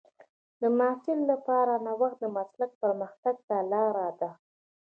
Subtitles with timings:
[0.61, 4.31] د محصل لپاره نوښت د مسلک پرمختګ ته لار ده.